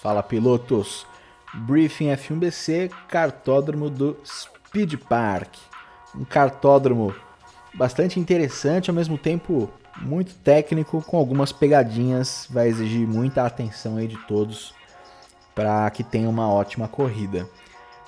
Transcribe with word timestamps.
Fala 0.00 0.22
pilotos! 0.22 1.06
Briefing 1.54 2.08
F1BC, 2.08 2.90
cartódromo 3.08 3.90
do 3.90 4.16
Speed 4.24 4.94
Park. 5.08 5.54
Um 6.14 6.24
cartódromo 6.24 7.14
bastante 7.74 8.20
interessante, 8.20 8.90
ao 8.90 8.94
mesmo 8.94 9.18
tempo 9.18 9.68
muito 10.00 10.34
técnico, 10.36 11.02
com 11.02 11.16
algumas 11.16 11.50
pegadinhas. 11.50 12.46
Vai 12.48 12.68
exigir 12.68 13.08
muita 13.08 13.44
atenção 13.44 13.96
aí 13.96 14.06
de 14.06 14.16
todos 14.26 14.72
para 15.54 15.90
que 15.90 16.04
tenha 16.04 16.28
uma 16.28 16.48
ótima 16.48 16.86
corrida. 16.86 17.48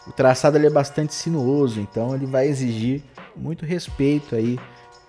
O 0.06 0.12
traçado 0.12 0.56
ele 0.56 0.68
é 0.68 0.70
bastante 0.70 1.12
sinuoso, 1.12 1.80
então 1.80 2.14
ele 2.14 2.26
vai 2.26 2.46
exigir 2.46 3.02
muito 3.36 3.66
respeito 3.66 4.36
aí, 4.36 4.58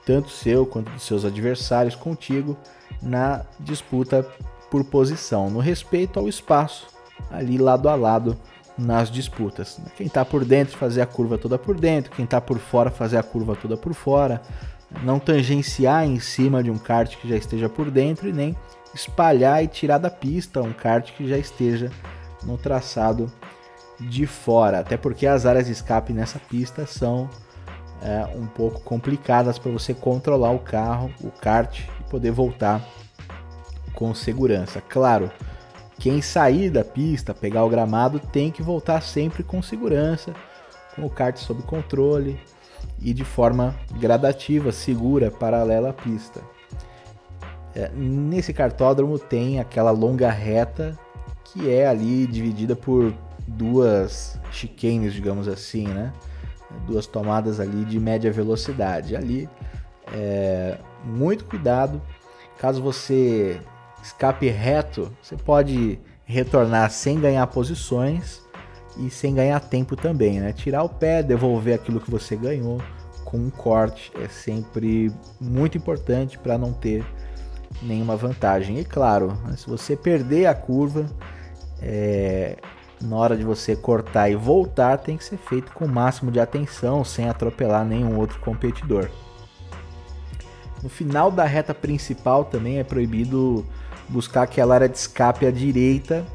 tanto 0.06 0.30
seu 0.30 0.66
quanto 0.66 0.92
dos 0.92 1.04
seus 1.04 1.26
adversários 1.26 1.96
contigo 1.96 2.58
na 3.02 3.44
disputa 3.60 4.26
por 4.70 4.84
posição, 4.86 5.50
no 5.50 5.60
respeito 5.60 6.20
ao 6.20 6.28
espaço, 6.28 6.88
ali 7.30 7.58
lado 7.58 7.90
a 7.90 7.96
lado 7.96 8.38
nas 8.78 9.12
disputas. 9.12 9.80
Quem 9.96 10.08
está 10.08 10.24
por 10.24 10.46
dentro 10.46 10.78
fazer 10.78 11.02
a 11.02 11.06
curva 11.06 11.38
toda 11.38 11.58
por 11.58 11.80
dentro, 11.80 12.12
quem 12.12 12.26
está 12.26 12.40
por 12.40 12.58
fora 12.58 12.90
fazer 12.90 13.18
a 13.18 13.24
curva 13.24 13.56
toda 13.56 13.76
por 13.76 13.94
fora, 13.94 14.42
não 15.04 15.20
tangenciar 15.20 16.06
em 16.06 16.20
cima 16.20 16.64
de 16.64 16.72
um 16.72 16.78
kart 16.78 17.16
que 17.18 17.28
já 17.28 17.36
esteja 17.36 17.70
por 17.70 17.92
dentro 17.92 18.28
e 18.28 18.34
nem 18.34 18.56
espalhar 18.94 19.64
e 19.64 19.68
tirar 19.68 19.98
da 19.98 20.10
pista 20.10 20.62
um 20.62 20.74
kart 20.74 21.12
que 21.16 21.28
já 21.28 21.38
esteja 21.38 21.92
no 22.44 22.58
traçado 22.58 23.32
de 24.00 24.26
fora, 24.26 24.80
até 24.80 24.98
porque 24.98 25.28
as 25.28 25.46
áreas 25.46 25.68
de 25.68 25.74
escape 25.74 26.12
nessa 26.12 26.40
pista 26.40 26.86
são 26.88 27.30
é, 28.02 28.26
um 28.36 28.48
pouco 28.48 28.82
complicadas 28.82 29.60
para 29.60 29.72
você 29.72 29.94
controlar 29.94 30.52
o 30.52 30.60
carro, 30.60 31.12
o 31.22 31.30
kart 31.30 31.80
e 32.00 32.04
poder 32.10 32.32
voltar 32.32 32.82
com 33.94 34.14
segurança. 34.16 34.82
Claro, 34.82 35.32
quem 36.00 36.22
sair 36.22 36.70
da 36.72 36.84
pista, 36.84 37.34
pegar 37.34 37.64
o 37.64 37.70
gramado, 37.70 38.20
tem 38.20 38.52
que 38.52 38.64
voltar 38.64 39.02
sempre 39.02 39.44
com 39.44 39.62
segurança, 39.62 40.34
com 40.96 41.06
o 41.06 41.10
kart 41.10 41.38
sob 41.38 41.62
controle 41.64 42.40
e 43.00 43.14
de 43.14 43.24
forma 43.24 43.76
gradativa, 44.00 44.72
segura, 44.72 45.30
paralela 45.30 45.90
à 45.90 45.94
pista. 45.94 46.42
É, 47.76 47.90
nesse 47.96 48.52
cartódromo 48.52 49.18
tem 49.18 49.60
aquela 49.60 49.92
longa 49.92 50.30
reta 50.30 50.98
que 51.46 51.70
é 51.70 51.88
ali 51.88 52.26
dividida 52.28 52.76
por 52.76 53.14
duas 53.48 54.40
chicanes, 54.52 55.14
digamos 55.14 55.48
assim, 55.48 55.88
né? 55.88 56.12
Duas 56.86 57.06
tomadas 57.06 57.60
ali 57.60 57.86
de 57.86 58.00
média 58.00 58.32
velocidade. 58.32 59.16
Ali, 59.16 59.50
é, 60.14 60.78
muito 61.04 61.46
cuidado. 61.46 62.02
Caso 62.58 62.82
você 62.82 63.60
escape 64.04 64.48
reto, 64.50 65.12
você 65.22 65.36
pode 65.36 66.00
retornar 66.26 66.90
sem 66.90 67.20
ganhar 67.20 67.46
posições 67.48 68.42
e 68.98 69.10
sem 69.10 69.34
ganhar 69.34 69.60
tempo 69.60 69.96
também, 69.96 70.40
né? 70.40 70.54
Tirar 70.54 70.84
o 70.84 70.90
pé, 70.90 71.24
devolver 71.24 71.76
aquilo 71.76 72.00
que 72.00 72.10
você 72.10 72.36
ganhou 72.36 72.82
com 73.26 73.38
um 73.38 73.50
corte 73.50 74.12
é 74.20 74.28
sempre 74.28 75.12
muito 75.40 75.78
importante 75.78 76.38
para 76.38 76.58
não 76.58 76.74
ter 76.74 77.06
nenhuma 77.82 78.16
vantagem. 78.16 78.80
E 78.80 78.86
claro, 78.86 79.38
né, 79.46 79.56
se 79.56 79.70
você 79.70 79.96
perder 79.96 80.48
a 80.48 80.54
curva, 80.54 81.06
é, 81.82 82.58
na 83.02 83.16
hora 83.16 83.36
de 83.36 83.44
você 83.44 83.76
cortar 83.76 84.30
e 84.30 84.36
voltar, 84.36 84.98
tem 84.98 85.18
que 85.18 85.24
ser 85.24 85.38
feito 85.38 85.72
com 85.72 85.86
o 85.86 85.90
máximo 85.90 86.32
de 86.32 86.40
atenção, 86.40 87.04
sem 87.04 87.28
atropelar 87.28 87.86
nenhum 87.86 88.18
outro 88.18 88.40
competidor. 88.40 89.10
No 90.82 90.90
final 90.90 91.30
da 91.30 91.46
reta 91.46 91.74
principal 91.74 92.46
também 92.46 92.80
é 92.80 92.84
proibido 92.84 93.66
buscar 94.10 94.44
aquela 94.44 94.76
área 94.76 94.90
de 94.90 94.98
escape 94.98 95.46
à 95.46 95.52
direita 95.52 96.26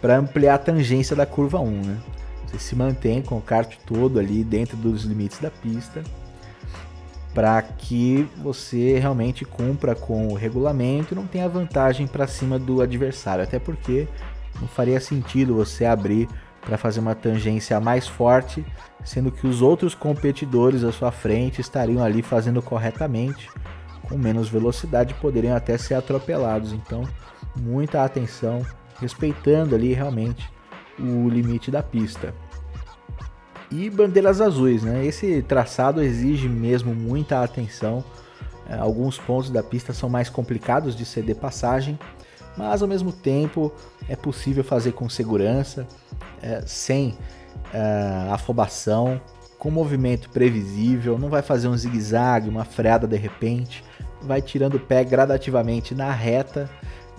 para 0.00 0.16
ampliar 0.16 0.54
a 0.54 0.58
tangência 0.58 1.14
da 1.14 1.26
curva 1.26 1.60
1. 1.60 1.70
Né? 1.70 1.98
Você 2.46 2.58
se 2.58 2.76
mantém 2.76 3.22
com 3.22 3.36
o 3.36 3.42
kart 3.42 3.76
todo 3.86 4.18
ali 4.18 4.42
dentro 4.42 4.76
dos 4.76 5.04
limites 5.04 5.38
da 5.38 5.50
pista 5.50 6.02
para 7.34 7.60
que 7.62 8.28
você 8.38 8.98
realmente 8.98 9.44
cumpra 9.44 9.94
com 9.94 10.28
o 10.28 10.34
regulamento 10.34 11.14
e 11.14 11.16
não 11.16 11.26
tenha 11.26 11.48
vantagem 11.48 12.06
para 12.06 12.26
cima 12.26 12.58
do 12.58 12.80
adversário. 12.80 13.44
Até 13.44 13.58
porque 13.58 14.08
não 14.60 14.68
faria 14.68 15.00
sentido 15.00 15.54
você 15.54 15.84
abrir 15.84 16.28
para 16.60 16.76
fazer 16.76 17.00
uma 17.00 17.14
tangência 17.14 17.80
mais 17.80 18.06
forte, 18.06 18.64
sendo 19.04 19.30
que 19.30 19.46
os 19.46 19.62
outros 19.62 19.94
competidores 19.94 20.84
à 20.84 20.92
sua 20.92 21.10
frente 21.10 21.60
estariam 21.60 22.02
ali 22.02 22.22
fazendo 22.22 22.60
corretamente 22.60 23.48
com 24.08 24.16
menos 24.16 24.48
velocidade 24.48 25.14
poderiam 25.14 25.54
até 25.54 25.76
ser 25.76 25.94
atropelados. 25.94 26.72
Então, 26.72 27.02
muita 27.56 28.04
atenção, 28.04 28.64
respeitando 29.00 29.74
ali 29.74 29.92
realmente 29.92 30.50
o 30.98 31.28
limite 31.28 31.70
da 31.70 31.82
pista. 31.82 32.34
E 33.70 33.90
bandeiras 33.90 34.40
azuis, 34.40 34.82
né? 34.82 35.04
Esse 35.04 35.42
traçado 35.42 36.02
exige 36.02 36.48
mesmo 36.48 36.94
muita 36.94 37.42
atenção. 37.42 38.02
É, 38.66 38.78
alguns 38.78 39.18
pontos 39.18 39.50
da 39.50 39.62
pista 39.62 39.92
são 39.92 40.08
mais 40.08 40.30
complicados 40.30 40.96
de 40.96 41.04
ceder 41.04 41.36
passagem, 41.36 41.98
mas 42.58 42.82
ao 42.82 42.88
mesmo 42.88 43.12
tempo 43.12 43.72
é 44.08 44.16
possível 44.16 44.64
fazer 44.64 44.90
com 44.90 45.08
segurança, 45.08 45.86
é, 46.42 46.60
sem 46.66 47.16
é, 47.72 48.28
afobação, 48.32 49.20
com 49.60 49.70
movimento 49.70 50.28
previsível, 50.30 51.16
não 51.16 51.28
vai 51.28 51.40
fazer 51.40 51.68
um 51.68 51.76
zigue-zague, 51.76 52.48
uma 52.48 52.64
freada 52.64 53.06
de 53.06 53.16
repente. 53.16 53.84
Vai 54.20 54.42
tirando 54.42 54.74
o 54.74 54.80
pé 54.80 55.04
gradativamente 55.04 55.94
na 55.94 56.10
reta, 56.10 56.68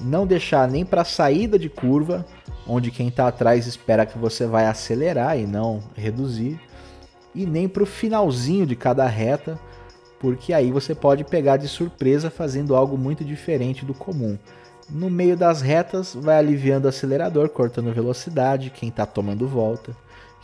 não 0.01 0.27
deixar 0.27 0.67
nem 0.67 0.85
para 0.85 1.05
saída 1.05 1.57
de 1.57 1.69
curva, 1.69 2.25
onde 2.67 2.91
quem 2.91 3.07
está 3.07 3.29
atrás 3.29 3.65
espera 3.65 4.05
que 4.05 4.17
você 4.17 4.45
vai 4.45 4.65
acelerar 4.65 5.39
e 5.39 5.47
não 5.47 5.81
reduzir, 5.95 6.59
e 7.33 7.45
nem 7.45 7.69
para 7.69 7.83
o 7.83 7.85
finalzinho 7.85 8.65
de 8.65 8.75
cada 8.75 9.05
reta, 9.05 9.57
porque 10.19 10.51
aí 10.51 10.69
você 10.69 10.93
pode 10.93 11.23
pegar 11.23 11.55
de 11.55 11.69
surpresa 11.69 12.29
fazendo 12.29 12.75
algo 12.75 12.97
muito 12.97 13.23
diferente 13.23 13.85
do 13.85 13.93
comum. 13.93 14.37
No 14.89 15.09
meio 15.09 15.37
das 15.37 15.61
retas, 15.61 16.15
vai 16.15 16.37
aliviando 16.37 16.85
o 16.85 16.89
acelerador, 16.89 17.49
cortando 17.49 17.93
velocidade, 17.93 18.71
quem 18.71 18.89
está 18.89 19.05
tomando 19.05 19.47
volta. 19.47 19.95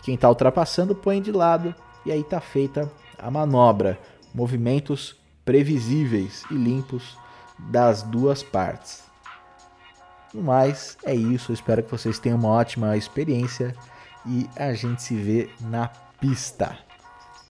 Quem 0.04 0.14
está 0.14 0.30
ultrapassando 0.30 0.94
põe 0.94 1.20
de 1.20 1.32
lado 1.32 1.74
e 2.06 2.12
aí 2.12 2.22
está 2.22 2.40
feita 2.40 2.92
a 3.18 3.32
manobra. 3.32 4.00
Movimentos 4.34 5.16
previsíveis 5.44 6.44
e 6.52 6.54
limpos 6.54 7.18
das 7.58 8.04
duas 8.04 8.44
partes. 8.44 9.04
No 10.32 10.44
mais, 10.44 10.98
é 11.04 11.16
isso. 11.16 11.52
Eu 11.52 11.56
espero 11.56 11.82
que 11.82 11.90
vocês 11.90 12.20
tenham 12.20 12.38
uma 12.38 12.50
ótima 12.50 12.96
experiência 12.96 13.74
e 14.28 14.48
a 14.56 14.74
gente 14.74 15.02
se 15.02 15.16
vê 15.16 15.50
na 15.62 15.88
pista. 16.20 16.85